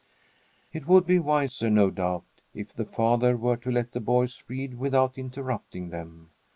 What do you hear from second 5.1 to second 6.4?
interrupting them.